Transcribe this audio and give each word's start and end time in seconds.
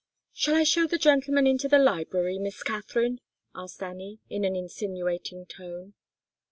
"Shall 0.33 0.55
I 0.55 0.63
show 0.63 0.87
the 0.87 0.97
gentleman 0.97 1.45
into 1.45 1.67
the 1.69 1.77
library, 1.77 2.39
Miss 2.39 2.63
Katharine?" 2.63 3.21
asked 3.53 3.83
Annie, 3.83 4.19
in 4.31 4.43
an 4.43 4.55
insinuating 4.55 5.45
tone. 5.45 5.93